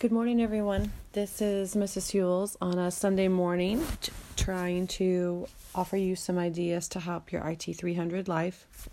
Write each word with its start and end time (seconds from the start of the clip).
Good 0.00 0.12
morning, 0.12 0.40
everyone. 0.40 0.92
This 1.10 1.42
is 1.42 1.74
Mrs. 1.74 2.12
Hewells 2.12 2.56
on 2.60 2.78
a 2.78 2.88
Sunday 2.88 3.26
morning, 3.26 3.84
t- 4.00 4.12
trying 4.36 4.86
to 4.86 5.48
offer 5.74 5.96
you 5.96 6.14
some 6.14 6.38
ideas 6.38 6.86
to 6.90 7.00
help 7.00 7.32
your 7.32 7.44
IT 7.44 7.64
300 7.64 8.28
life. 8.28 8.88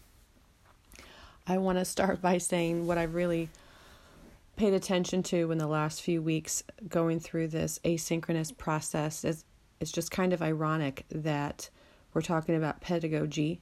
I 1.45 1.59
want 1.59 1.77
to 1.77 1.85
start 1.85 2.23
by 2.23 2.39
saying 2.39 2.87
what 2.87 2.97
I've 2.97 3.13
really 3.13 3.49
paid 4.55 4.73
attention 4.73 5.21
to 5.21 5.51
in 5.51 5.59
the 5.59 5.67
last 5.67 6.01
few 6.01 6.23
weeks 6.23 6.63
going 6.89 7.19
through 7.19 7.49
this 7.49 7.79
asynchronous 7.85 8.57
process 8.57 9.23
is 9.23 9.45
it's 9.79 9.91
just 9.91 10.09
kind 10.09 10.33
of 10.33 10.41
ironic 10.41 11.05
that 11.11 11.69
we're 12.15 12.23
talking 12.23 12.55
about 12.55 12.81
pedagogy 12.81 13.61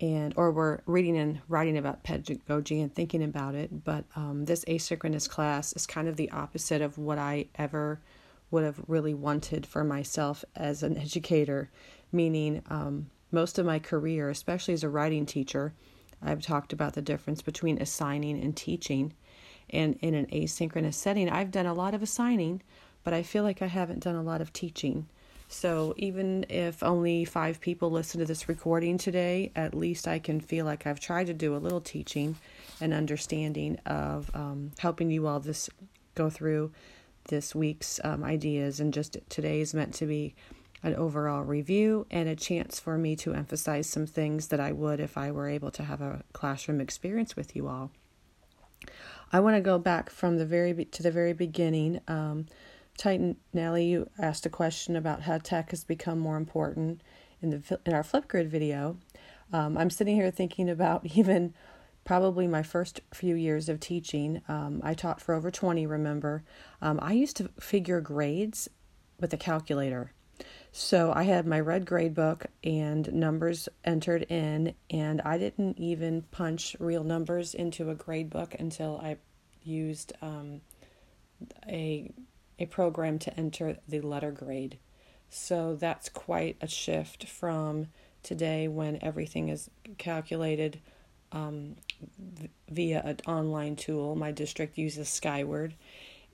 and 0.00 0.32
or 0.36 0.52
we're 0.52 0.78
reading 0.86 1.16
and 1.18 1.40
writing 1.48 1.76
about 1.76 2.04
pedagogy 2.04 2.80
and 2.80 2.94
thinking 2.94 3.22
about 3.22 3.54
it 3.54 3.84
but 3.84 4.04
um, 4.16 4.44
this 4.44 4.64
asynchronous 4.66 5.28
class 5.28 5.72
is 5.72 5.86
kind 5.86 6.08
of 6.08 6.16
the 6.16 6.30
opposite 6.30 6.80
of 6.80 6.98
what 6.98 7.18
i 7.18 7.46
ever 7.56 8.00
would 8.50 8.64
have 8.64 8.80
really 8.86 9.14
wanted 9.14 9.66
for 9.66 9.84
myself 9.84 10.44
as 10.56 10.82
an 10.82 10.96
educator 10.98 11.70
meaning 12.12 12.62
um, 12.70 13.08
most 13.32 13.58
of 13.58 13.66
my 13.66 13.78
career 13.78 14.30
especially 14.30 14.74
as 14.74 14.84
a 14.84 14.88
writing 14.88 15.26
teacher 15.26 15.74
i've 16.22 16.42
talked 16.42 16.72
about 16.72 16.94
the 16.94 17.02
difference 17.02 17.42
between 17.42 17.80
assigning 17.80 18.42
and 18.42 18.56
teaching. 18.56 19.12
And 19.70 19.98
in 20.00 20.14
an 20.14 20.26
asynchronous 20.26 20.94
setting 20.94 21.28
i've 21.28 21.50
done 21.50 21.66
a 21.66 21.74
lot 21.74 21.92
of 21.92 22.02
assigning 22.02 22.62
but 23.04 23.12
i 23.12 23.22
feel 23.22 23.42
like 23.42 23.60
i 23.62 23.66
haven't 23.66 24.02
done 24.02 24.14
a 24.14 24.22
lot 24.22 24.40
of 24.40 24.52
teaching 24.52 25.08
so 25.48 25.94
even 25.96 26.44
if 26.50 26.82
only 26.82 27.24
five 27.24 27.60
people 27.60 27.90
listen 27.90 28.20
to 28.20 28.26
this 28.26 28.48
recording 28.48 28.98
today, 28.98 29.50
at 29.56 29.74
least 29.74 30.06
I 30.06 30.18
can 30.18 30.40
feel 30.40 30.66
like 30.66 30.86
I've 30.86 31.00
tried 31.00 31.26
to 31.28 31.34
do 31.34 31.56
a 31.56 31.58
little 31.58 31.80
teaching 31.80 32.36
and 32.80 32.92
understanding 32.92 33.78
of 33.86 34.30
um, 34.34 34.72
helping 34.78 35.10
you 35.10 35.26
all 35.26 35.40
this 35.40 35.70
go 36.14 36.28
through 36.28 36.72
this 37.28 37.54
week's 37.54 37.98
um, 38.04 38.22
ideas. 38.22 38.78
And 38.78 38.92
just 38.92 39.16
today 39.30 39.60
is 39.60 39.72
meant 39.72 39.94
to 39.94 40.06
be 40.06 40.34
an 40.82 40.94
overall 40.94 41.42
review 41.42 42.06
and 42.10 42.28
a 42.28 42.36
chance 42.36 42.78
for 42.78 42.98
me 42.98 43.16
to 43.16 43.32
emphasize 43.32 43.88
some 43.88 44.06
things 44.06 44.48
that 44.48 44.60
I 44.60 44.72
would 44.72 45.00
if 45.00 45.16
I 45.16 45.30
were 45.30 45.48
able 45.48 45.70
to 45.72 45.82
have 45.82 46.02
a 46.02 46.22
classroom 46.34 46.80
experience 46.80 47.36
with 47.36 47.56
you 47.56 47.68
all. 47.68 47.90
I 49.32 49.40
want 49.40 49.56
to 49.56 49.60
go 49.60 49.78
back 49.78 50.10
from 50.10 50.38
the 50.38 50.46
very 50.46 50.84
to 50.84 51.02
the 51.02 51.10
very 51.10 51.32
beginning. 51.32 52.00
Um, 52.06 52.46
Titan 52.98 53.36
Nelly, 53.52 53.86
you 53.86 54.10
asked 54.18 54.44
a 54.44 54.50
question 54.50 54.96
about 54.96 55.22
how 55.22 55.38
tech 55.38 55.70
has 55.70 55.84
become 55.84 56.18
more 56.18 56.36
important 56.36 57.00
in 57.40 57.50
the 57.50 57.80
in 57.86 57.94
our 57.94 58.02
Flipgrid 58.02 58.48
video. 58.48 58.98
Um, 59.52 59.78
I'm 59.78 59.88
sitting 59.88 60.16
here 60.16 60.30
thinking 60.32 60.68
about 60.68 61.06
even 61.16 61.54
probably 62.04 62.46
my 62.46 62.62
first 62.62 63.00
few 63.14 63.36
years 63.36 63.68
of 63.68 63.78
teaching. 63.78 64.42
Um, 64.48 64.80
I 64.82 64.94
taught 64.94 65.20
for 65.20 65.34
over 65.34 65.50
20, 65.50 65.86
remember. 65.86 66.42
Um, 66.82 66.98
I 67.00 67.12
used 67.12 67.36
to 67.36 67.50
figure 67.60 68.00
grades 68.00 68.68
with 69.20 69.32
a 69.32 69.36
calculator. 69.36 70.12
So 70.72 71.12
I 71.14 71.24
had 71.24 71.46
my 71.46 71.60
red 71.60 71.84
grade 71.84 72.14
book 72.14 72.46
and 72.64 73.12
numbers 73.12 73.68
entered 73.84 74.22
in, 74.24 74.74
and 74.90 75.20
I 75.20 75.38
didn't 75.38 75.78
even 75.78 76.22
punch 76.30 76.76
real 76.80 77.04
numbers 77.04 77.54
into 77.54 77.90
a 77.90 77.94
grade 77.94 78.30
book 78.30 78.56
until 78.58 78.98
I 79.02 79.18
used 79.62 80.12
um, 80.22 80.62
a 81.68 82.10
a 82.58 82.66
program 82.66 83.18
to 83.20 83.38
enter 83.38 83.78
the 83.88 84.00
letter 84.00 84.30
grade. 84.30 84.78
So 85.30 85.76
that's 85.76 86.08
quite 86.08 86.56
a 86.60 86.66
shift 86.66 87.26
from 87.28 87.88
today 88.22 88.68
when 88.68 88.98
everything 89.02 89.48
is 89.48 89.70
calculated 89.98 90.80
um, 91.32 91.76
via 92.68 93.02
an 93.04 93.18
online 93.26 93.76
tool. 93.76 94.16
My 94.16 94.32
district 94.32 94.78
uses 94.78 95.08
Skyward, 95.08 95.74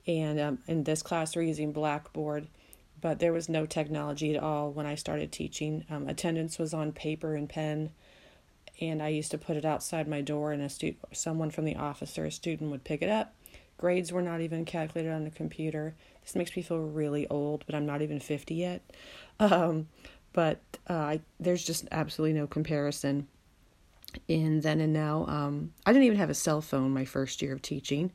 and 0.07 0.39
um, 0.39 0.59
in 0.67 0.83
this 0.83 1.03
class 1.03 1.35
we're 1.35 1.43
using 1.43 1.71
Blackboard, 1.71 2.47
but 3.01 3.19
there 3.19 3.33
was 3.33 3.49
no 3.49 3.65
technology 3.65 4.35
at 4.35 4.41
all 4.41 4.71
when 4.71 4.85
I 4.85 4.95
started 4.95 5.31
teaching. 5.31 5.85
Um, 5.89 6.07
attendance 6.07 6.57
was 6.57 6.73
on 6.73 6.91
paper 6.91 7.35
and 7.35 7.49
pen, 7.49 7.91
and 8.79 9.01
I 9.01 9.09
used 9.09 9.31
to 9.31 9.37
put 9.37 9.57
it 9.57 9.65
outside 9.65 10.07
my 10.07 10.21
door, 10.21 10.51
and 10.51 10.61
a 10.61 10.69
stu- 10.69 10.95
someone 11.11 11.51
from 11.51 11.65
the 11.65 11.75
office 11.75 12.17
or 12.17 12.25
a 12.25 12.31
student 12.31 12.71
would 12.71 12.83
pick 12.83 13.01
it 13.01 13.09
up. 13.09 13.34
Grades 13.77 14.11
were 14.11 14.21
not 14.21 14.41
even 14.41 14.65
calculated 14.65 15.11
on 15.11 15.23
the 15.23 15.29
computer. 15.29 15.95
This 16.23 16.35
makes 16.35 16.55
me 16.55 16.61
feel 16.61 16.79
really 16.79 17.27
old, 17.27 17.63
but 17.65 17.75
I'm 17.75 17.85
not 17.85 18.01
even 18.01 18.19
50 18.19 18.55
yet. 18.55 18.81
Um, 19.39 19.87
but 20.33 20.59
uh, 20.89 20.93
I, 20.93 21.21
there's 21.39 21.63
just 21.63 21.87
absolutely 21.91 22.37
no 22.39 22.47
comparison 22.47 23.27
in 24.27 24.61
then 24.61 24.81
and 24.81 24.93
now. 24.93 25.25
Um, 25.27 25.73
I 25.85 25.91
didn't 25.91 26.05
even 26.05 26.17
have 26.17 26.29
a 26.29 26.35
cell 26.35 26.61
phone 26.61 26.91
my 26.91 27.05
first 27.05 27.41
year 27.41 27.53
of 27.53 27.61
teaching 27.61 28.11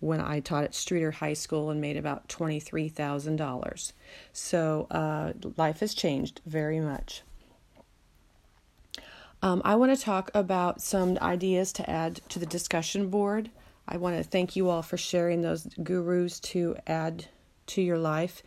when 0.00 0.20
I 0.20 0.40
taught 0.40 0.64
at 0.64 0.72
Streator 0.72 1.14
High 1.14 1.34
School 1.34 1.70
and 1.70 1.80
made 1.80 1.96
about 1.96 2.28
$23,000. 2.28 3.92
So 4.32 4.86
uh, 4.90 5.32
life 5.56 5.80
has 5.80 5.94
changed 5.94 6.40
very 6.46 6.80
much. 6.80 7.22
Um, 9.42 9.62
I 9.64 9.74
want 9.76 9.96
to 9.96 10.02
talk 10.02 10.30
about 10.34 10.82
some 10.82 11.16
ideas 11.18 11.72
to 11.74 11.88
add 11.88 12.20
to 12.28 12.38
the 12.38 12.46
discussion 12.46 13.08
board. 13.08 13.50
I 13.90 13.96
want 13.96 14.16
to 14.16 14.22
thank 14.22 14.54
you 14.54 14.70
all 14.70 14.82
for 14.82 14.96
sharing 14.96 15.42
those 15.42 15.66
gurus 15.82 16.38
to 16.40 16.76
add 16.86 17.26
to 17.66 17.82
your 17.82 17.98
life. 17.98 18.42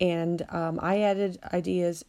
And 0.00 0.44
um, 0.48 0.80
I 0.82 1.02
added 1.02 1.38
ideas 1.52 2.04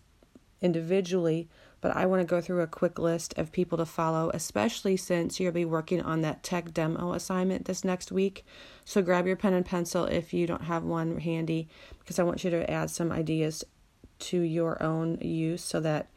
individually, 0.61 1.49
but 1.81 1.95
I 1.95 2.05
want 2.05 2.21
to 2.21 2.27
go 2.27 2.39
through 2.41 2.61
a 2.61 2.67
quick 2.67 2.97
list 2.97 3.37
of 3.37 3.51
people 3.51 3.77
to 3.77 3.85
follow, 3.85 4.31
especially 4.33 4.95
since 4.95 5.39
you'll 5.39 5.51
be 5.51 5.65
working 5.65 6.01
on 6.01 6.21
that 6.21 6.43
tech 6.43 6.73
demo 6.73 7.11
assignment 7.11 7.65
this 7.65 7.83
next 7.83 8.11
week. 8.11 8.45
So 8.85 9.01
grab 9.01 9.27
your 9.27 9.35
pen 9.35 9.53
and 9.53 9.65
pencil 9.65 10.05
if 10.05 10.33
you 10.33 10.47
don't 10.47 10.63
have 10.63 10.83
one 10.83 11.19
handy, 11.19 11.67
because 11.99 12.19
I 12.19 12.23
want 12.23 12.43
you 12.43 12.49
to 12.51 12.71
add 12.71 12.89
some 12.89 13.11
ideas 13.11 13.65
to 14.19 14.39
your 14.39 14.81
own 14.81 15.17
use 15.19 15.63
so 15.63 15.79
that 15.81 16.07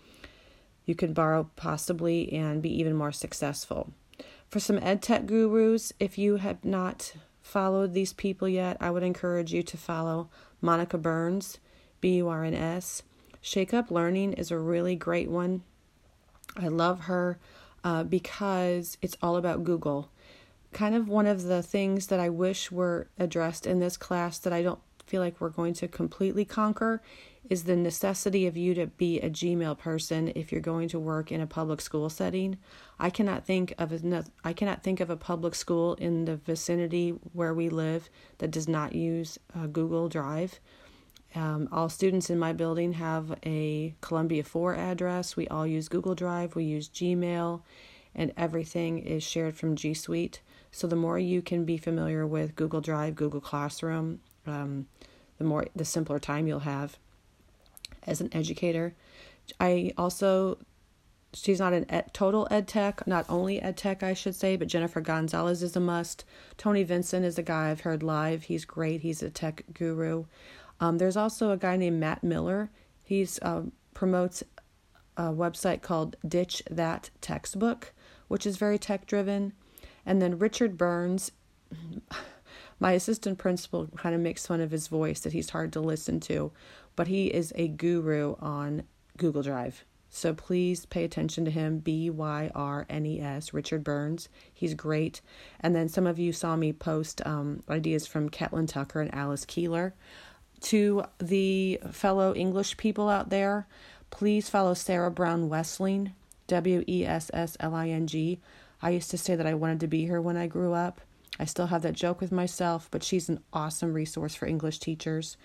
you 0.87 0.95
can 0.95 1.13
borrow 1.13 1.51
possibly 1.57 2.33
and 2.33 2.63
be 2.63 2.73
even 2.81 2.95
more 2.95 3.13
successful. 3.13 3.93
For 4.51 4.59
some 4.59 4.79
ed 4.83 5.01
tech 5.01 5.27
gurus, 5.27 5.93
if 6.01 6.19
you 6.19 6.37
have 6.37 6.65
not 6.65 7.13
followed 7.41 7.95
these 7.95 8.13
people 8.13 8.49
yet, 8.49 8.77
I 8.81 8.91
would 8.91 9.05
encourage 9.05 9.53
you 9.53 9.63
to 9.63 9.77
follow 9.77 10.29
Monica 10.61 10.99
Burns, 10.99 11.59
B 12.01 12.17
U 12.17 12.29
R 12.29 12.43
N 12.43 12.55
S. 12.55 13.05
Shake 13.41 13.73
Up 13.73 13.93
Learning 13.93 14.33
is 14.33 14.51
a 14.51 14.59
really 14.59 14.97
great 14.97 15.31
one. 15.31 15.63
I 16.57 16.67
love 16.67 17.03
her 17.03 17.39
uh, 17.85 18.03
because 18.03 18.99
it's 19.01 19.17
all 19.23 19.37
about 19.37 19.63
Google. 19.63 20.11
Kind 20.73 20.97
of 20.97 21.09
one 21.09 21.29
of 21.29 21.45
the 21.45 21.63
things 21.63 22.09
that 22.09 22.19
I 22.19 22.29
wish 22.29 22.73
were 22.73 23.07
addressed 23.21 23.69
in 23.69 23.79
this 23.79 23.97
class 23.97 24.37
that 24.41 24.53
I 24.53 24.63
don't 24.63 24.81
feel 25.11 25.21
like 25.21 25.41
we're 25.41 25.49
going 25.49 25.75
to 25.75 25.89
completely 25.89 26.45
conquer 26.45 27.03
is 27.49 27.65
the 27.65 27.75
necessity 27.75 28.47
of 28.47 28.57
you 28.57 28.75
to 28.75 28.87
be 28.87 29.19
a 29.21 29.29
Gmail 29.29 29.77
person 29.77 30.31
if 30.37 30.53
you're 30.53 30.61
going 30.61 30.89
to 30.91 31.01
work 31.01 31.33
in 31.33 31.41
a 31.41 31.49
public 31.49 31.81
school 31.81 32.09
setting. 32.09 32.59
I 32.97 33.11
cannot 33.11 33.45
think 33.45 33.75
of 33.77 33.93
a, 33.93 34.25
I 34.45 34.53
cannot 34.53 34.85
think 34.85 35.01
of 35.01 35.11
a 35.11 35.17
public 35.17 35.57
school 35.57 35.95
in 35.95 36.27
the 36.27 36.37
vicinity 36.37 37.11
where 37.33 37.53
we 37.53 37.69
live 37.69 38.09
that 38.39 38.53
does 38.53 38.69
not 38.69 38.95
use 38.95 39.37
uh, 39.53 39.67
Google 39.67 40.09
Drive. 40.09 40.61
Um, 41.35 41.69
all 41.73 41.89
students 41.89 42.31
in 42.31 42.39
my 42.39 42.53
building 42.53 42.93
have 42.93 43.37
a 43.45 43.97
Columbia 44.01 44.45
4 44.45 44.77
address. 44.77 45.37
We 45.37 45.49
all 45.49 45.67
use 45.67 45.89
Google 45.89 46.15
Drive, 46.15 46.55
we 46.55 46.65
use 46.65 46.89
Gmail, 46.89 47.63
and 48.15 48.33
everything 48.37 48.99
is 48.99 49.25
shared 49.25 49.57
from 49.57 49.75
G 49.75 49.93
Suite. 49.93 50.41
So 50.71 50.87
the 50.87 50.95
more 50.95 51.19
you 51.19 51.43
can 51.43 51.65
be 51.65 51.79
familiar 51.79 52.25
with 52.25 52.55
Google 52.55 52.81
Drive, 52.81 53.17
Google 53.17 53.41
Classroom, 53.41 54.21
um, 54.51 54.87
the 55.39 55.45
more 55.45 55.67
the 55.75 55.85
simpler 55.85 56.19
time 56.19 56.47
you'll 56.47 56.61
have 56.61 56.99
as 58.07 58.21
an 58.21 58.29
educator. 58.33 58.95
I 59.59 59.93
also 59.97 60.59
she's 61.33 61.61
not 61.61 61.73
an 61.73 61.87
ed, 61.89 62.13
total 62.13 62.49
ed 62.51 62.67
tech, 62.67 63.07
not 63.07 63.25
only 63.29 63.61
ed 63.61 63.77
tech, 63.77 64.03
I 64.03 64.15
should 64.15 64.35
say, 64.35 64.57
but 64.57 64.69
Jennifer 64.69 65.01
Gonzalez 65.01 65.63
is 65.63 65.77
a 65.77 65.81
must. 65.81 66.25
Tony 66.57 66.83
Vincent 66.83 67.25
is 67.25 67.39
a 67.39 67.43
guy 67.43 67.71
I've 67.71 67.83
heard 67.83 68.03
live. 68.03 68.45
He's 68.45 68.65
great. 68.65 69.03
He's 69.03 69.23
a 69.23 69.31
tech 69.31 69.65
guru. 69.73 70.25
Um, 70.81 70.99
there's 70.99 71.17
also 71.17 71.51
a 71.51 71.57
guy 71.57 71.77
named 71.77 72.01
Matt 72.01 72.25
Miller. 72.25 72.71
He's 73.05 73.39
uh, 73.43 73.63
promotes 73.95 74.43
a 75.17 75.25
website 75.25 75.83
called 75.83 76.17
Ditch 76.27 76.63
That 76.71 77.11
Textbook, 77.21 77.93
which 78.29 78.47
is 78.47 78.57
very 78.57 78.79
tech 78.79 79.07
driven. 79.07 79.53
And 80.07 80.21
then 80.21 80.39
Richard 80.39 80.77
Byrnes. 80.77 81.33
My 82.81 82.93
assistant 82.93 83.39
principal 83.39 83.89
kind 83.97 84.15
of 84.15 84.21
makes 84.23 84.47
fun 84.47 84.61
of 84.61 84.71
his 84.71 84.89
voice 84.89 85.21
that 85.21 85.35
he's 85.35 85.51
hard 85.51 85.73
to 85.75 85.81
listen 85.81 86.19
to, 86.21 86.51
but 86.97 87.07
he 87.07 87.27
is 87.27 87.53
a 87.55 87.69
guru 87.69 88.37
on 88.41 88.85
Google 89.19 89.43
Drive. 89.43 89.85
So 90.09 90.35
please 90.35 90.87
pay 90.87 91.05
attention 91.05 91.45
to 91.45 91.51
him. 91.53 91.79
B 91.79 92.11
Y 92.11 92.51
R 92.55 92.85
N 92.89 93.07
E 93.07 93.21
S, 93.21 93.55
Richard 93.55 93.85
Byrnes. 93.85 94.29
He's 94.53 94.75
great. 94.75 95.21
And 95.61 95.77
then 95.77 95.89
some 95.89 96.07
of 96.07 96.19
you 96.19 96.33
saw 96.33 96.57
me 96.57 96.73
post 96.73 97.25
um, 97.25 97.63
ideas 97.69 98.09
from 98.09 98.29
Catlin 98.29 98.67
Tucker 98.67 99.01
and 99.01 99.15
Alice 99.15 99.45
Keeler. 99.45 99.95
To 100.63 101.05
the 101.19 101.81
fellow 101.93 102.35
English 102.35 102.77
people 102.77 103.09
out 103.09 103.31
there, 103.31 103.69
please 104.11 104.51
follow 104.51 104.75
Sarah 104.75 105.11
Brown 105.11 105.49
Wessling, 105.49 106.13
W 106.49 106.83
E 106.89 107.07
S 107.07 107.31
S 107.33 107.57
L 107.61 107.75
I 107.75 107.91
N 107.91 108.09
G. 108.09 108.41
I 108.83 108.91
used 108.91 109.11
to 109.13 109.19
say 109.19 109.37
that 109.37 109.47
I 109.47 109.55
wanted 109.55 109.81
to 109.81 109.87
be 109.87 110.07
here 110.07 110.21
when 110.21 110.37
I 110.37 110.49
grew 110.49 110.73
up. 110.73 111.01
I 111.41 111.47
still 111.47 111.69
have 111.69 111.81
that 111.83 111.95
joke 111.95 112.21
with 112.21 112.31
myself, 112.31 112.89
but 112.91 113.03
she's 113.03 113.31
an 113.31 113.41
awesome 113.51 113.95
resource 113.95 114.35
for 114.35 114.45
English 114.45 114.79
teachers. 114.79 115.39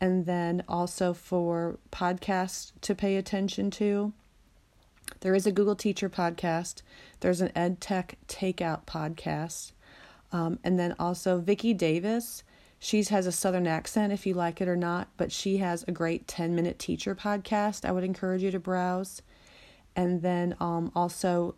And 0.00 0.24
then 0.24 0.64
also 0.66 1.12
for 1.12 1.78
podcasts 1.92 2.72
to 2.80 2.94
pay 2.94 3.16
attention 3.16 3.70
to. 3.72 4.14
There 5.20 5.34
is 5.34 5.46
a 5.46 5.52
Google 5.52 5.76
Teacher 5.76 6.08
podcast. 6.08 6.80
There's 7.20 7.42
an 7.42 7.50
EdTech 7.54 8.14
Takeout 8.26 8.86
podcast. 8.86 9.72
Um, 10.32 10.58
and 10.64 10.78
then 10.78 10.96
also 10.98 11.38
Vicki 11.40 11.74
Davis. 11.74 12.42
She 12.78 13.02
has 13.04 13.26
a 13.26 13.32
southern 13.32 13.66
accent 13.66 14.14
if 14.14 14.26
you 14.26 14.32
like 14.32 14.62
it 14.62 14.68
or 14.68 14.76
not, 14.76 15.08
but 15.18 15.30
she 15.30 15.58
has 15.58 15.84
a 15.86 15.92
great 15.92 16.26
10 16.26 16.54
minute 16.54 16.78
teacher 16.78 17.14
podcast. 17.14 17.84
I 17.84 17.92
would 17.92 18.04
encourage 18.04 18.42
you 18.42 18.50
to 18.50 18.58
browse. 18.58 19.20
And 19.94 20.22
then 20.22 20.56
um, 20.58 20.90
also 20.96 21.54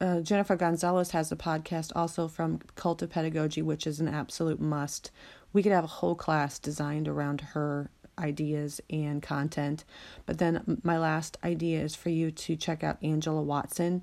uh, 0.00 0.20
Jennifer 0.20 0.56
Gonzalez 0.56 1.10
has 1.10 1.30
a 1.32 1.36
podcast 1.36 1.92
also 1.94 2.28
from 2.28 2.60
Cult 2.74 3.02
of 3.02 3.10
Pedagogy, 3.10 3.62
which 3.62 3.86
is 3.86 4.00
an 4.00 4.08
absolute 4.08 4.60
must. 4.60 5.10
We 5.52 5.62
could 5.62 5.72
have 5.72 5.84
a 5.84 5.88
whole 5.88 6.14
class 6.14 6.58
designed 6.58 7.08
around 7.08 7.40
her 7.40 7.90
ideas 8.18 8.80
and 8.90 9.22
content. 9.22 9.84
But 10.24 10.38
then 10.38 10.80
my 10.82 10.98
last 10.98 11.36
idea 11.44 11.82
is 11.82 11.94
for 11.94 12.10
you 12.10 12.30
to 12.30 12.56
check 12.56 12.82
out 12.82 12.98
Angela 13.02 13.42
Watson. 13.42 14.02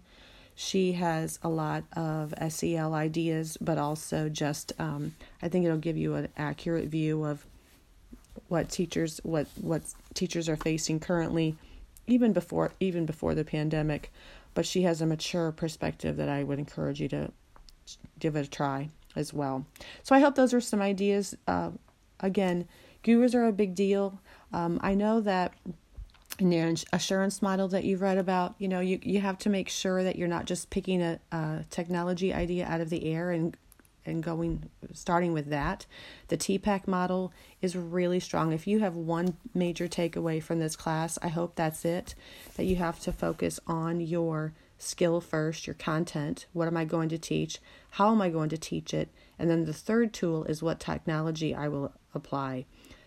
She 0.55 0.93
has 0.93 1.39
a 1.41 1.49
lot 1.49 1.83
of 1.95 2.33
SEL 2.49 2.93
ideas, 2.93 3.57
but 3.59 3.77
also 3.77 4.29
just 4.29 4.73
um, 4.79 5.15
I 5.41 5.49
think 5.49 5.65
it'll 5.65 5.77
give 5.77 5.97
you 5.97 6.13
an 6.15 6.27
accurate 6.37 6.85
view 6.85 7.23
of 7.23 7.45
what 8.47 8.69
teachers 8.69 9.19
what 9.23 9.47
what 9.59 9.81
teachers 10.13 10.47
are 10.47 10.55
facing 10.55 10.99
currently, 10.99 11.55
even 12.05 12.33
before 12.33 12.71
even 12.79 13.05
before 13.05 13.33
the 13.33 13.43
pandemic. 13.43 14.11
But 14.53 14.65
she 14.65 14.83
has 14.83 15.01
a 15.01 15.05
mature 15.05 15.51
perspective 15.51 16.17
that 16.17 16.29
I 16.29 16.43
would 16.43 16.59
encourage 16.59 17.01
you 17.01 17.07
to 17.09 17.31
give 18.19 18.35
it 18.35 18.45
a 18.45 18.49
try 18.49 18.89
as 19.15 19.33
well. 19.33 19.65
So 20.03 20.15
I 20.15 20.19
hope 20.19 20.35
those 20.35 20.53
are 20.53 20.61
some 20.61 20.81
ideas. 20.81 21.35
Uh, 21.47 21.71
again, 22.19 22.67
gurus 23.03 23.35
are 23.35 23.45
a 23.45 23.51
big 23.51 23.75
deal. 23.75 24.19
Um, 24.51 24.79
I 24.81 24.93
know 24.93 25.21
that 25.21 25.53
in 26.39 26.49
the 26.49 26.85
assurance 26.91 27.41
model 27.41 27.67
that 27.67 27.83
you've 27.83 28.01
read 28.01 28.17
about, 28.17 28.55
you 28.57 28.67
know, 28.67 28.79
you, 28.79 28.99
you 29.03 29.21
have 29.21 29.37
to 29.39 29.49
make 29.49 29.69
sure 29.69 30.03
that 30.03 30.15
you're 30.15 30.27
not 30.27 30.45
just 30.45 30.69
picking 30.69 31.01
a, 31.01 31.19
a 31.31 31.65
technology 31.69 32.33
idea 32.33 32.65
out 32.65 32.81
of 32.81 32.89
the 32.89 33.05
air 33.05 33.31
and 33.31 33.55
and 34.05 34.23
going 34.23 34.69
starting 34.93 35.33
with 35.33 35.49
that. 35.49 35.85
The 36.27 36.37
TPACK 36.37 36.87
model 36.87 37.31
is 37.61 37.75
really 37.75 38.19
strong. 38.19 38.51
If 38.51 38.67
you 38.67 38.79
have 38.79 38.95
one 38.95 39.37
major 39.53 39.87
takeaway 39.87 40.41
from 40.41 40.59
this 40.59 40.75
class, 40.75 41.17
I 41.21 41.29
hope 41.29 41.55
that's 41.55 41.85
it. 41.85 42.15
That 42.55 42.65
you 42.65 42.75
have 42.77 42.99
to 43.01 43.11
focus 43.11 43.59
on 43.67 44.01
your 44.01 44.53
skill 44.77 45.21
first, 45.21 45.65
your 45.65 45.73
content. 45.75 46.45
What 46.53 46.67
am 46.67 46.77
I 46.77 46.85
going 46.85 47.09
to 47.09 47.17
teach? 47.17 47.59
How 47.91 48.11
am 48.11 48.21
I 48.21 48.29
going 48.29 48.49
to 48.49 48.57
teach 48.57 48.93
it? 48.93 49.09
And 49.39 49.49
then 49.49 49.65
the 49.65 49.73
third 49.73 50.13
tool 50.13 50.43
is 50.45 50.61
what 50.61 50.79
technology 50.79 51.55
I 51.55 51.67
will 51.67 51.93
apply. 52.13 52.65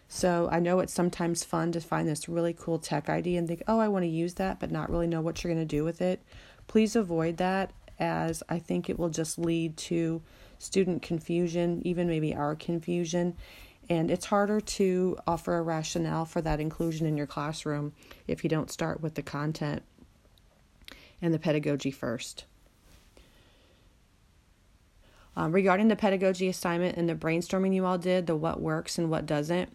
So 0.09 0.49
I 0.51 0.61
know 0.61 0.79
it's 0.79 0.93
sometimes 0.93 1.45
fun 1.45 1.73
to 1.73 1.81
find 1.81 2.09
this 2.09 2.29
really 2.29 2.53
cool 2.53 2.79
tech 2.79 3.09
idea 3.09 3.39
and 3.39 3.49
think, 3.49 3.63
oh, 3.67 3.79
I 3.79 3.89
want 3.89 4.05
to 4.05 4.09
use 4.09 4.35
that, 4.35 4.61
but 4.61 4.71
not 4.71 4.91
really 4.91 5.07
know 5.07 5.21
what 5.21 5.43
you're 5.43 5.53
going 5.53 5.67
to 5.67 5.77
do 5.77 5.85
with 5.85 6.01
it. 6.01 6.23
Please 6.69 6.97
avoid 6.97 7.37
that, 7.39 7.73
as 7.99 8.43
I 8.49 8.59
think 8.59 8.89
it 8.89 8.99
will 8.99 9.09
just 9.09 9.39
lead 9.39 9.77
to 9.79 10.23
student 10.59 11.03
confusion, 11.03 11.81
even 11.85 12.09
maybe 12.09 12.35
our 12.35 12.55
confusion. 12.55 13.37
And 13.89 14.11
it's 14.11 14.27
harder 14.27 14.61
to 14.61 15.17
offer 15.27 15.57
a 15.57 15.63
rationale 15.63 16.25
for 16.25 16.41
that 16.43 16.61
inclusion 16.61 17.07
in 17.07 17.17
your 17.17 17.27
classroom 17.27 17.93
if 18.27 18.43
you 18.43 18.51
don't 18.51 18.71
start 18.71 19.01
with 19.01 19.15
the 19.15 19.23
content 19.23 19.83
and 21.23 21.33
the 21.33 21.39
pedagogy 21.39 21.91
first. 21.91 22.45
Um, 25.37 25.53
regarding 25.53 25.89
the 25.89 25.97
pedagogy 25.97 26.49
assignment 26.49 26.97
and 26.97 27.09
the 27.09 27.15
brainstorming 27.15 27.75
you 27.75 27.85
all 27.85 27.99
did, 27.99 28.27
the 28.27 28.35
what 28.35 28.61
works 28.61 28.99
and 28.99 29.11
what 29.11 29.27
doesn't, 29.27 29.71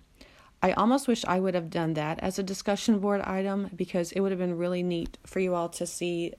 I 0.63 0.73
almost 0.73 1.07
wish 1.07 1.23
I 1.25 1.39
would 1.39 1.55
have 1.55 1.69
done 1.69 1.93
that 1.93 2.19
as 2.19 2.37
a 2.37 2.43
discussion 2.43 2.99
board 2.99 3.21
item 3.21 3.69
because 3.75 4.11
it 4.11 4.19
would 4.19 4.31
have 4.31 4.39
been 4.39 4.57
really 4.57 4.83
neat 4.83 5.17
for 5.25 5.39
you 5.39 5.55
all 5.55 5.69
to 5.69 5.87
see 5.87 6.33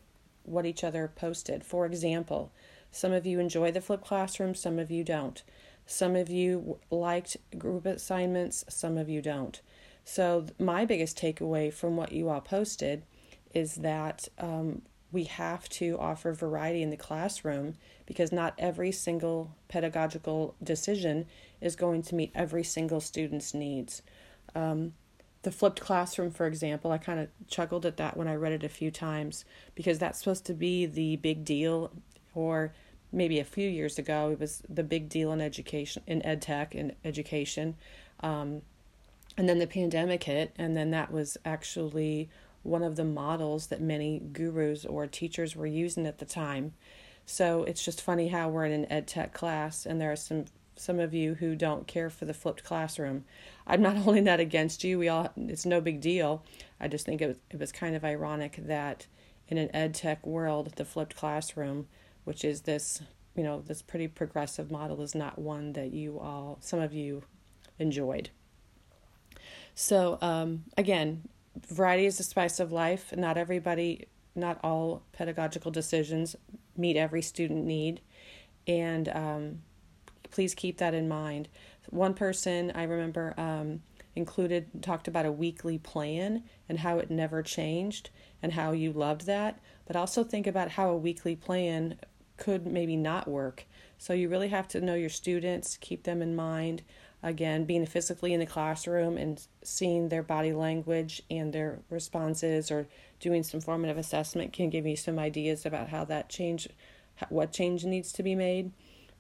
what 0.45 0.67
each 0.67 0.85
other 0.85 1.11
posted. 1.15 1.65
For 1.65 1.87
example, 1.87 2.53
some 2.93 3.13
of 3.13 3.27
you 3.27 3.41
enjoy 3.41 3.73
the 3.73 3.81
flipped 3.81 4.05
classroom, 4.05 4.55
some 4.55 4.79
of 4.79 4.91
you 4.91 5.03
don't. 5.03 5.43
Some 5.87 6.15
of 6.15 6.31
you 6.31 6.79
liked 6.91 7.37
group 7.59 7.87
assignments, 7.87 8.65
some 8.69 8.97
of 8.97 9.09
you 9.09 9.21
don't. 9.21 9.61
So, 10.05 10.47
my 10.59 10.85
biggest 10.85 11.19
takeaway 11.19 11.73
from 11.73 11.97
what 11.97 12.13
you 12.13 12.29
all 12.29 12.41
posted 12.41 13.03
is 13.55 13.77
that 13.77 14.29
um, 14.39 14.83
we 15.11 15.25
have 15.25 15.69
to 15.69 15.99
offer 15.99 16.33
variety 16.33 16.83
in 16.83 16.91
the 16.91 16.97
classroom 16.97 17.75
because 18.07 18.33
not 18.33 18.55
every 18.59 18.91
single 18.93 19.55
pedagogical 19.69 20.55
decision 20.63 21.27
is 21.61 21.77
going 21.77 22.03
to 22.03 22.15
meet 22.15 22.33
every 22.35 22.65
single 22.65 23.01
student's 23.01 23.55
needs. 23.55 24.03
Um, 24.55 24.95
the 25.43 25.53
flipped 25.53 25.81
classroom, 25.81 26.31
for 26.31 26.47
example, 26.47 26.93
I 26.93 26.99
kind 26.99 27.21
of 27.21 27.29
chuckled 27.49 27.85
at 27.85 27.97
that 27.99 28.17
when 28.17 28.29
I 28.29 28.35
read 28.37 28.53
it 28.53 28.65
a 28.65 28.69
few 28.69 28.91
times 28.91 29.45
because 29.75 29.99
that's 29.99 30.19
supposed 30.19 30.47
to 30.47 30.55
be 30.55 30.87
the 30.87 31.17
big 31.17 31.45
deal, 31.45 31.91
or 32.35 32.73
maybe 33.13 33.39
a 33.39 33.45
few 33.45 33.69
years 33.69 33.99
ago 33.99 34.31
it 34.31 34.41
was 34.41 34.63
the 34.69 34.83
big 34.83 35.09
deal 35.09 35.33
in 35.33 35.41
education, 35.41 36.03
in 36.07 36.25
ed 36.25 36.43
tech, 36.43 36.75
in 36.75 36.95
education. 37.05 37.77
Um, 38.21 38.63
and 39.37 39.49
then 39.49 39.59
the 39.59 39.67
pandemic 39.67 40.25
hit, 40.25 40.53
and 40.57 40.77
then 40.77 40.91
that 40.91 41.11
was 41.11 41.37
actually 41.45 42.29
one 42.63 42.83
of 42.83 42.97
the 42.97 43.05
models 43.05 43.69
that 43.69 43.81
many 43.81 44.21
gurus 44.33 44.85
or 44.85 45.07
teachers 45.07 45.57
were 45.57 45.67
using 45.67 46.07
at 46.07 46.19
the 46.19 46.25
time. 46.25 46.75
So 47.27 47.65
it's 47.65 47.85
just 47.85 48.03
funny 48.03 48.29
how 48.29 48.49
we're 48.49 48.67
in 48.67 48.73
an 48.73 48.93
ed 48.93 49.07
tech 49.07 49.33
class 49.33 49.87
and 49.87 50.01
there 50.01 50.13
are 50.13 50.17
some 50.17 50.47
some 50.75 50.99
of 50.99 51.13
you 51.13 51.35
who 51.35 51.55
don't 51.55 51.87
care 51.87 52.09
for 52.09 52.25
the 52.25 52.35
flipped 52.35 52.65
classroom. 52.65 53.25
I'm 53.67 53.83
not 53.83 53.97
holding 53.99 54.25
that 54.25 54.41
against 54.41 54.85
you. 54.85 54.99
We 54.99 55.09
all 55.09 55.31
it's 55.37 55.67
no 55.67 55.81
big 55.81 56.01
deal. 56.01 56.45
I 56.81 56.89
just 56.89 57.07
think 57.07 57.21
it 57.21 57.29
was, 57.29 57.37
it 57.51 57.61
was 57.61 57.73
kind 57.73 57.95
of 57.95 58.05
ironic 58.05 58.57
that 58.67 59.07
in 59.49 59.59
an 59.59 59.75
ed 59.75 59.95
tech 59.95 60.27
world, 60.27 60.73
the 60.77 60.85
flipped 60.85 61.15
classroom, 61.17 61.87
which 62.25 62.45
is 62.45 62.63
this 62.63 63.03
you 63.35 63.43
know 63.43 63.63
this 63.63 63.83
pretty 63.83 64.09
progressive 64.09 64.71
model, 64.71 65.01
is 65.03 65.15
not 65.15 65.39
one 65.39 65.73
that 65.73 65.93
you 65.93 66.19
all 66.19 66.59
some 66.61 66.81
of 66.81 66.93
you 66.93 67.23
enjoyed. 67.79 68.31
So 69.75 70.19
um, 70.21 70.65
again, 70.77 71.29
variety 71.69 72.07
is 72.07 72.19
the 72.19 72.25
spice 72.25 72.61
of 72.61 72.73
life. 72.73 73.15
Not 73.17 73.39
everybody, 73.39 74.07
not 74.35 74.59
all 74.63 75.03
pedagogical 75.13 75.71
decisions 75.71 76.37
meet 76.77 76.97
every 76.97 77.23
student 77.23 77.65
need, 77.65 78.01
and 78.67 79.09
um, 79.09 79.63
please 80.31 80.55
keep 80.55 80.79
that 80.79 80.95
in 80.95 81.09
mind. 81.09 81.49
One 81.91 82.15
person 82.15 82.73
I 82.75 82.85
remember 82.85 83.35
um, 83.37 83.83
included 84.15 84.83
talked 84.83 85.09
about 85.09 85.27
a 85.27 85.33
weekly 85.33 85.79
plan 85.79 86.45
and 86.69 86.79
how 86.79 86.99
it 86.99 87.11
never 87.11 87.43
changed 87.43 88.11
and 88.43 88.53
how 88.53 88.73
you 88.73 88.93
loved 88.93 89.27
that, 89.27 89.59
but 89.87 89.97
also 89.97 90.23
think 90.23 90.47
about 90.47 90.71
how 90.71 90.91
a 90.91 90.97
weekly 90.97 91.37
plan 91.37 91.97
could 92.43 92.67
maybe 92.67 92.97
not 92.97 93.29
work. 93.29 93.67
So 93.99 94.13
you 94.13 94.29
really 94.29 94.49
have 94.49 94.67
to 94.69 94.81
know 94.81 94.97
your 94.97 95.09
students, 95.09 95.79
keep 95.81 96.03
them 96.03 96.21
in 96.21 96.35
mind. 96.35 96.83
Again 97.23 97.67
being 97.67 97.87
physically 97.87 98.35
in 98.35 98.41
the 98.41 98.47
classroom 98.47 99.17
and 99.17 99.41
seeing 99.63 100.09
their 100.09 100.25
body 100.25 100.53
language 100.53 101.23
and 101.31 101.53
their 101.53 101.79
responses 101.89 102.69
or 102.69 102.89
doing 103.21 103.45
some 103.45 103.61
formative 103.61 103.97
assessment 103.97 104.53
can 104.53 104.71
give 104.71 104.87
you 104.87 104.97
some 104.97 105.21
ideas 105.21 105.65
about 105.65 105.91
how 105.91 106.05
that 106.07 106.29
change 106.29 106.69
what 107.29 107.53
change 107.53 107.85
needs 107.85 108.13
to 108.15 108.25
be 108.25 108.35
made. 108.35 108.73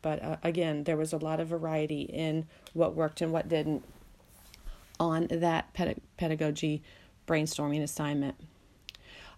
But 0.02 0.20
uh, 0.20 0.36
again 0.42 0.82
there 0.82 0.96
was 0.96 1.12
a 1.12 1.18
lot 1.18 1.38
of 1.38 1.46
variety 1.46 2.02
in 2.02 2.48
what 2.72 2.96
worked 2.96 3.20
and 3.20 3.30
what 3.30 3.48
didn't 3.48 3.84
on 4.98 5.28
that 5.28 5.72
ped- 5.74 6.00
pedagogy 6.16 6.82
brainstorming 7.28 7.84
assignment 7.84 8.34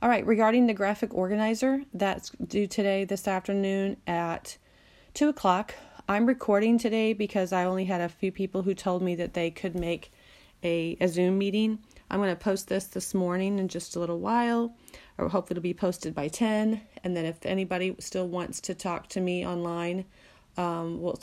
all 0.04 0.10
right 0.10 0.26
regarding 0.26 0.66
the 0.66 0.74
graphic 0.74 1.14
organizer 1.14 1.80
that's 1.94 2.28
due 2.46 2.66
today 2.66 3.06
this 3.06 3.26
afternoon 3.26 3.96
at 4.06 4.58
two 5.14 5.30
o'clock 5.30 5.74
I'm 6.06 6.26
recording 6.26 6.76
today 6.76 7.14
because 7.14 7.54
I 7.54 7.64
only 7.64 7.86
had 7.86 8.02
a 8.02 8.10
few 8.10 8.30
people 8.30 8.60
who 8.60 8.74
told 8.74 9.00
me 9.00 9.14
that 9.14 9.32
they 9.32 9.50
could 9.50 9.74
make 9.74 10.12
a, 10.62 10.98
a 11.00 11.08
Zoom 11.08 11.38
meeting. 11.38 11.78
I'm 12.10 12.20
going 12.20 12.28
to 12.28 12.36
post 12.36 12.68
this 12.68 12.84
this 12.84 13.14
morning 13.14 13.58
in 13.58 13.68
just 13.68 13.96
a 13.96 13.98
little 13.98 14.18
while, 14.18 14.76
or 15.16 15.30
hopefully 15.30 15.54
it'll 15.54 15.62
be 15.62 15.72
posted 15.72 16.14
by 16.14 16.28
10. 16.28 16.82
And 17.02 17.16
then 17.16 17.24
if 17.24 17.46
anybody 17.46 17.96
still 18.00 18.28
wants 18.28 18.60
to 18.60 18.74
talk 18.74 19.08
to 19.08 19.20
me 19.22 19.46
online, 19.46 20.04
um, 20.58 21.00
we'll 21.00 21.18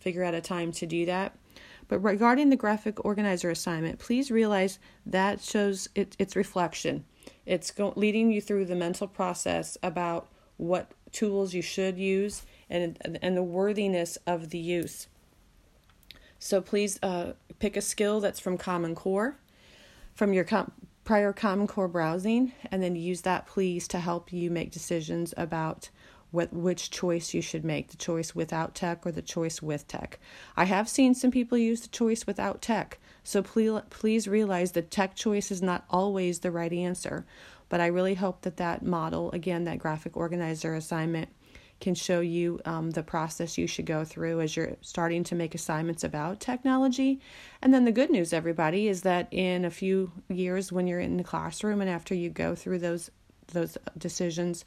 figure 0.00 0.24
out 0.24 0.34
a 0.34 0.40
time 0.40 0.72
to 0.72 0.86
do 0.86 1.06
that. 1.06 1.38
But 1.86 2.00
regarding 2.00 2.50
the 2.50 2.56
graphic 2.56 3.04
organizer 3.04 3.50
assignment, 3.50 4.00
please 4.00 4.32
realize 4.32 4.80
that 5.06 5.40
shows 5.40 5.88
it, 5.94 6.16
its 6.18 6.34
reflection. 6.34 7.04
It's 7.46 7.70
go- 7.70 7.92
leading 7.96 8.30
you 8.30 8.40
through 8.40 8.66
the 8.66 8.74
mental 8.74 9.06
process 9.06 9.76
about 9.82 10.28
what 10.56 10.92
tools 11.12 11.54
you 11.54 11.62
should 11.62 11.98
use 11.98 12.44
and, 12.70 13.18
and 13.22 13.36
the 13.36 13.42
worthiness 13.42 14.18
of 14.26 14.50
the 14.50 14.58
use. 14.58 15.08
So 16.38 16.60
please 16.60 16.98
uh, 17.02 17.32
pick 17.58 17.76
a 17.76 17.80
skill 17.80 18.20
that's 18.20 18.40
from 18.40 18.58
Common 18.58 18.94
Core, 18.94 19.36
from 20.14 20.32
your 20.32 20.44
com- 20.44 20.72
prior 21.04 21.32
Common 21.32 21.66
Core 21.66 21.88
browsing, 21.88 22.52
and 22.70 22.82
then 22.82 22.96
use 22.96 23.22
that, 23.22 23.46
please, 23.46 23.88
to 23.88 23.98
help 23.98 24.32
you 24.32 24.50
make 24.50 24.70
decisions 24.70 25.32
about 25.36 25.90
what 26.30 26.52
which 26.52 26.90
choice 26.90 27.32
you 27.32 27.40
should 27.40 27.64
make 27.64 27.90
the 27.90 27.96
choice 27.96 28.34
without 28.34 28.74
tech 28.74 29.06
or 29.06 29.12
the 29.12 29.22
choice 29.22 29.62
with 29.62 29.86
tech. 29.86 30.18
I 30.56 30.64
have 30.64 30.88
seen 30.88 31.14
some 31.14 31.30
people 31.30 31.56
use 31.56 31.82
the 31.82 31.88
choice 31.88 32.26
without 32.26 32.60
tech, 32.60 32.98
so 33.24 33.42
please, 33.42 33.80
please 33.90 34.28
realize 34.28 34.72
that 34.72 34.90
tech 34.90 35.16
choice 35.16 35.50
is 35.50 35.62
not 35.62 35.84
always 35.90 36.38
the 36.38 36.50
right 36.50 36.72
answer. 36.72 37.26
But 37.70 37.80
I 37.80 37.86
really 37.86 38.14
hope 38.14 38.42
that 38.42 38.58
that 38.58 38.84
model, 38.84 39.30
again, 39.32 39.64
that 39.64 39.78
graphic 39.78 40.16
organizer 40.16 40.74
assignment, 40.74 41.30
can 41.80 41.94
show 41.94 42.20
you 42.20 42.60
um, 42.64 42.92
the 42.92 43.02
process 43.02 43.58
you 43.58 43.66
should 43.66 43.86
go 43.86 44.04
through 44.04 44.40
as 44.40 44.56
you're 44.56 44.76
starting 44.80 45.24
to 45.24 45.34
make 45.34 45.54
assignments 45.54 46.04
about 46.04 46.40
technology. 46.40 47.20
And 47.60 47.74
then 47.74 47.84
the 47.84 47.92
good 47.92 48.10
news, 48.10 48.32
everybody, 48.32 48.86
is 48.86 49.02
that 49.02 49.28
in 49.32 49.64
a 49.64 49.70
few 49.70 50.12
years, 50.28 50.70
when 50.70 50.86
you're 50.86 51.00
in 51.00 51.16
the 51.16 51.24
classroom 51.24 51.80
and 51.80 51.90
after 51.90 52.14
you 52.14 52.30
go 52.30 52.54
through 52.54 52.78
those 52.78 53.10
those 53.48 53.76
decisions 53.98 54.64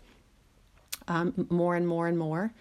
um, 1.08 1.48
more 1.50 1.76
and 1.76 1.88
more 1.88 2.08
and 2.08 2.18
more, 2.18 2.54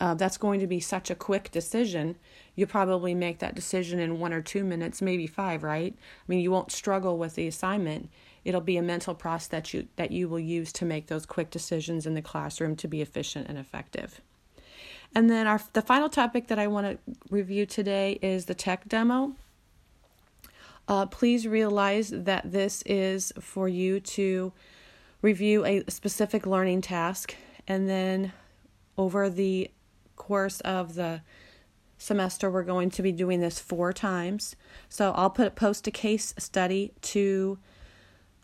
uh, 0.00 0.14
that's 0.14 0.36
going 0.36 0.60
to 0.60 0.66
be 0.66 0.80
such 0.80 1.10
a 1.10 1.14
quick 1.14 1.50
decision. 1.50 2.16
You 2.54 2.66
probably 2.66 3.14
make 3.14 3.38
that 3.40 3.54
decision 3.54 3.98
in 3.98 4.20
one 4.20 4.32
or 4.32 4.40
two 4.40 4.64
minutes, 4.64 5.02
maybe 5.02 5.26
five, 5.26 5.62
right? 5.62 5.94
I 5.96 6.24
mean, 6.28 6.40
you 6.40 6.50
won't 6.50 6.72
struggle 6.72 7.18
with 7.18 7.34
the 7.34 7.48
assignment. 7.48 8.10
It'll 8.44 8.60
be 8.60 8.76
a 8.76 8.82
mental 8.82 9.14
process 9.14 9.48
that 9.48 9.74
you 9.74 9.88
that 9.96 10.12
you 10.12 10.28
will 10.28 10.40
use 10.40 10.72
to 10.74 10.84
make 10.84 11.08
those 11.08 11.26
quick 11.26 11.50
decisions 11.50 12.06
in 12.06 12.14
the 12.14 12.22
classroom 12.22 12.76
to 12.76 12.88
be 12.88 13.02
efficient 13.02 13.48
and 13.48 13.58
effective. 13.58 14.20
And 15.14 15.28
then 15.28 15.46
our 15.46 15.60
the 15.72 15.82
final 15.82 16.08
topic 16.08 16.48
that 16.48 16.58
I 16.58 16.66
want 16.68 16.86
to 16.86 17.16
review 17.30 17.66
today 17.66 18.18
is 18.22 18.46
the 18.46 18.54
tech 18.54 18.88
demo. 18.88 19.34
Uh, 20.86 21.06
please 21.06 21.46
realize 21.46 22.10
that 22.10 22.50
this 22.50 22.82
is 22.86 23.32
for 23.40 23.68
you 23.68 24.00
to 24.00 24.52
review 25.20 25.64
a 25.64 25.84
specific 25.88 26.46
learning 26.46 26.80
task 26.80 27.34
and 27.66 27.88
then 27.88 28.32
over 28.96 29.28
the 29.28 29.70
course 30.18 30.60
of 30.60 30.94
the 30.94 31.22
semester 31.96 32.50
we're 32.50 32.62
going 32.62 32.90
to 32.90 33.02
be 33.02 33.10
doing 33.10 33.40
this 33.40 33.58
four 33.58 33.92
times 33.92 34.54
so 34.88 35.12
i'll 35.12 35.30
put 35.30 35.56
post 35.56 35.86
a 35.86 35.90
case 35.90 36.34
study 36.38 36.92
to 37.00 37.58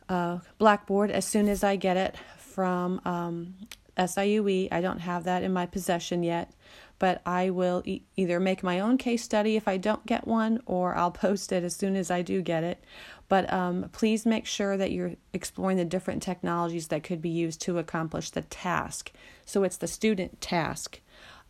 uh, 0.09 0.39
blackboard 0.59 1.11
as 1.11 1.25
soon 1.25 1.49
as 1.49 1.63
i 1.63 1.77
get 1.77 1.97
it 1.97 2.17
from 2.39 3.01
um, 3.05 3.55
siue 3.97 4.69
i 4.73 4.81
don't 4.81 5.01
have 5.01 5.25
that 5.25 5.43
in 5.43 5.53
my 5.53 5.67
possession 5.67 6.23
yet 6.23 6.51
but 6.99 7.23
i 7.25 7.49
will 7.49 7.83
e- 7.85 8.03
either 8.17 8.41
make 8.41 8.63
my 8.63 8.81
own 8.81 8.99
case 8.99 9.23
study 9.23 9.55
if 9.55 9.69
i 9.69 9.77
don't 9.77 10.05
get 10.05 10.27
one 10.27 10.61
or 10.67 10.97
i'll 10.97 11.13
post 11.13 11.53
it 11.53 11.63
as 11.63 11.77
soon 11.77 11.95
as 11.95 12.11
i 12.11 12.23
do 12.23 12.43
get 12.43 12.65
it 12.65 12.83
but 13.29 13.51
um, 13.53 13.89
please 13.93 14.27
make 14.27 14.47
sure 14.47 14.77
that 14.77 14.93
you're 14.93 15.15
exploring 15.33 15.77
the 15.77 15.85
different 15.85 16.23
technologies 16.23 16.89
that 16.89 17.03
could 17.03 17.23
be 17.23 17.31
used 17.31 17.61
to 17.63 17.79
accomplish 17.79 18.31
the 18.31 18.43
task. 18.43 19.13
So 19.47 19.65
it's 19.65 19.79
the 19.79 19.87
student 19.87 20.41
task. 20.41 21.01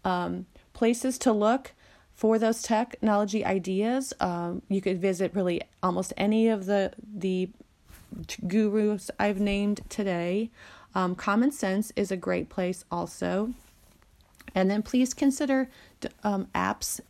Um, 0.04 0.46
places 0.72 1.18
to 1.18 1.32
look 1.32 1.72
for 2.14 2.38
those 2.38 2.62
technology 2.62 3.44
ideas. 3.44 4.12
Um, 4.20 4.62
you 4.68 4.80
could 4.80 5.00
visit 5.00 5.34
really 5.34 5.62
almost 5.82 6.12
any 6.16 6.48
of 6.48 6.66
the 6.66 6.92
the 7.00 7.48
gurus 8.46 9.10
I've 9.18 9.40
named 9.40 9.80
today. 9.88 10.50
Um, 10.94 11.14
Common 11.16 11.50
Sense 11.50 11.92
is 11.96 12.10
a 12.10 12.16
great 12.16 12.48
place 12.48 12.84
also. 12.90 13.52
And 14.54 14.70
then 14.70 14.82
please 14.82 15.14
consider 15.14 15.68
um, 16.22 16.46
apps 16.54 17.00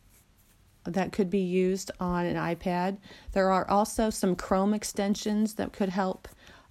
that 0.85 1.11
could 1.11 1.29
be 1.29 1.39
used 1.39 1.91
on 1.99 2.25
an 2.25 2.35
iPad. 2.35 2.97
There 3.33 3.51
are 3.51 3.69
also 3.69 4.09
some 4.09 4.35
Chrome 4.35 4.73
extensions 4.73 5.55
that 5.55 5.73
could 5.73 5.89
help 5.89 6.27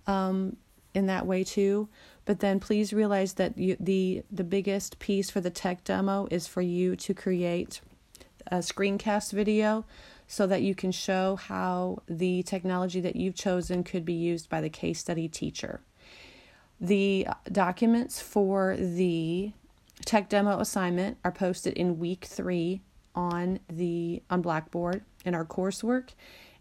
um, 0.06 0.56
in 0.94 1.06
that 1.06 1.26
way 1.26 1.44
too. 1.44 1.88
But 2.24 2.40
then 2.40 2.60
please 2.60 2.92
realize 2.92 3.34
that 3.34 3.58
you, 3.58 3.76
the 3.78 4.22
the 4.30 4.44
biggest 4.44 4.98
piece 4.98 5.30
for 5.30 5.40
the 5.40 5.50
tech 5.50 5.84
demo 5.84 6.26
is 6.30 6.46
for 6.46 6.62
you 6.62 6.96
to 6.96 7.12
create 7.12 7.80
a 8.46 8.56
screencast 8.58 9.32
video 9.32 9.84
so 10.26 10.46
that 10.46 10.62
you 10.62 10.74
can 10.74 10.90
show 10.90 11.36
how 11.36 12.02
the 12.08 12.42
technology 12.44 13.00
that 13.00 13.16
you've 13.16 13.34
chosen 13.34 13.84
could 13.84 14.04
be 14.04 14.14
used 14.14 14.48
by 14.48 14.60
the 14.60 14.70
case 14.70 14.98
study 14.98 15.28
teacher. 15.28 15.80
The 16.80 17.28
documents 17.50 18.20
for 18.20 18.76
the 18.76 19.52
tech 20.04 20.28
demo 20.28 20.58
assignment 20.60 21.18
are 21.24 21.32
posted 21.32 21.74
in 21.74 21.98
week 21.98 22.24
3 22.24 22.80
on 23.14 23.60
the 23.68 24.22
on 24.28 24.42
Blackboard 24.42 25.02
in 25.24 25.34
our 25.34 25.44
coursework, 25.44 26.10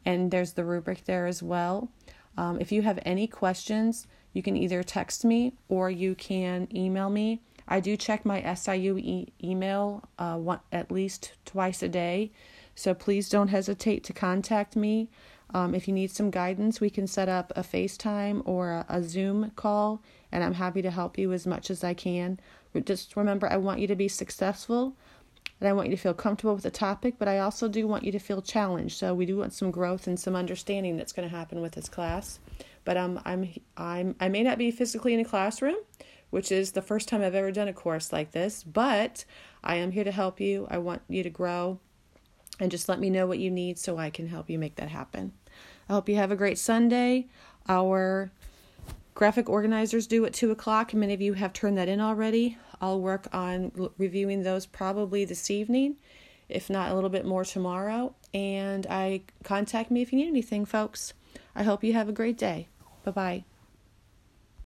and 0.05 0.29
there's 0.29 0.53
the 0.53 0.65
rubric 0.65 1.05
there 1.05 1.25
as 1.25 1.41
well. 1.41 1.89
Um, 2.37 2.59
if 2.59 2.71
you 2.71 2.81
have 2.83 2.99
any 3.03 3.27
questions, 3.27 4.07
you 4.33 4.43
can 4.43 4.57
either 4.57 4.83
text 4.83 5.23
me 5.23 5.53
or 5.69 5.89
you 5.89 6.15
can 6.15 6.67
email 6.75 7.09
me. 7.09 7.41
I 7.67 7.79
do 7.79 7.95
check 7.95 8.25
my 8.25 8.41
SIU 8.53 8.97
e- 8.97 9.31
email 9.41 10.03
uh, 10.19 10.35
one, 10.37 10.59
at 10.71 10.91
least 10.91 11.33
twice 11.45 11.81
a 11.81 11.87
day, 11.87 12.31
so 12.75 12.93
please 12.93 13.29
don't 13.29 13.47
hesitate 13.47 14.03
to 14.05 14.13
contact 14.13 14.75
me. 14.75 15.09
Um, 15.53 15.75
if 15.75 15.87
you 15.87 15.93
need 15.93 16.11
some 16.11 16.31
guidance, 16.31 16.81
we 16.81 16.89
can 16.89 17.07
set 17.07 17.29
up 17.29 17.53
a 17.55 17.61
FaceTime 17.61 18.41
or 18.45 18.71
a, 18.71 18.85
a 18.89 19.03
Zoom 19.03 19.51
call, 19.55 20.01
and 20.31 20.43
I'm 20.43 20.55
happy 20.55 20.81
to 20.81 20.91
help 20.91 21.17
you 21.17 21.31
as 21.31 21.45
much 21.45 21.69
as 21.69 21.83
I 21.83 21.93
can. 21.93 22.39
Just 22.85 23.15
remember, 23.15 23.47
I 23.47 23.57
want 23.57 23.79
you 23.79 23.87
to 23.87 23.95
be 23.95 24.07
successful 24.07 24.95
and 25.59 25.69
I 25.69 25.73
want 25.73 25.89
you 25.89 25.95
to 25.95 26.01
feel 26.01 26.13
comfortable 26.13 26.55
with 26.55 26.63
the 26.63 26.71
topic, 26.71 27.15
but 27.17 27.27
I 27.27 27.39
also 27.39 27.67
do 27.67 27.87
want 27.87 28.03
you 28.03 28.11
to 28.11 28.19
feel 28.19 28.41
challenged. 28.41 28.97
So 28.97 29.13
we 29.13 29.25
do 29.25 29.37
want 29.37 29.53
some 29.53 29.71
growth 29.71 30.07
and 30.07 30.19
some 30.19 30.35
understanding 30.35 30.97
that's 30.97 31.13
going 31.13 31.29
to 31.29 31.33
happen 31.33 31.61
with 31.61 31.73
this 31.73 31.87
class. 31.87 32.39
But 32.85 32.97
um, 32.97 33.21
I'm 33.25 33.49
I'm 33.77 34.15
I 34.19 34.29
may 34.29 34.43
not 34.43 34.57
be 34.57 34.71
physically 34.71 35.13
in 35.13 35.19
a 35.19 35.25
classroom, 35.25 35.77
which 36.29 36.51
is 36.51 36.71
the 36.71 36.81
first 36.81 37.07
time 37.07 37.21
I've 37.21 37.35
ever 37.35 37.51
done 37.51 37.67
a 37.67 37.73
course 37.73 38.11
like 38.11 38.31
this, 38.31 38.63
but 38.63 39.25
I 39.63 39.75
am 39.75 39.91
here 39.91 40.03
to 40.03 40.11
help 40.11 40.39
you. 40.39 40.67
I 40.69 40.77
want 40.79 41.01
you 41.07 41.23
to 41.23 41.29
grow, 41.29 41.79
and 42.59 42.71
just 42.71 42.89
let 42.89 42.99
me 42.99 43.09
know 43.09 43.27
what 43.27 43.39
you 43.39 43.51
need 43.51 43.79
so 43.79 43.97
I 43.97 44.09
can 44.09 44.27
help 44.27 44.49
you 44.49 44.59
make 44.59 44.75
that 44.75 44.89
happen. 44.89 45.33
I 45.89 45.93
hope 45.93 46.09
you 46.09 46.15
have 46.15 46.31
a 46.31 46.35
great 46.35 46.57
Sunday. 46.57 47.27
Our 47.69 48.31
graphic 49.15 49.49
organizers 49.49 50.07
due 50.07 50.25
at 50.25 50.33
2 50.33 50.51
o'clock. 50.51 50.93
Many 50.93 51.13
of 51.13 51.21
you 51.21 51.33
have 51.33 51.53
turned 51.53 51.77
that 51.77 51.87
in 51.87 52.01
already. 52.01 52.57
I'll 52.81 52.99
work 52.99 53.27
on 53.31 53.71
reviewing 53.97 54.43
those 54.43 54.65
probably 54.65 55.23
this 55.23 55.49
evening, 55.49 55.97
if 56.49 56.69
not 56.69 56.91
a 56.91 56.95
little 56.95 57.09
bit 57.09 57.25
more 57.25 57.45
tomorrow. 57.45 58.15
And 58.33 58.85
I 58.89 59.21
contact 59.43 59.91
me 59.91 60.01
if 60.01 60.11
you 60.11 60.17
need 60.17 60.27
anything, 60.27 60.65
folks. 60.65 61.13
I 61.55 61.63
hope 61.63 61.83
you 61.83 61.93
have 61.93 62.09
a 62.09 62.13
great 62.13 62.37
day. 62.37 62.67
Bye 63.05 63.11
bye. 63.11 63.45